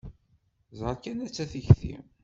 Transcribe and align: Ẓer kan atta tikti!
Ẓer 0.79 0.95
kan 1.03 1.17
atta 1.25 1.45
tikti! 1.51 1.95